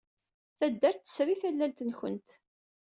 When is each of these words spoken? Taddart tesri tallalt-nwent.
Taddart 0.57 1.01
tesri 1.03 1.35
tallalt-nwent. 1.41 2.29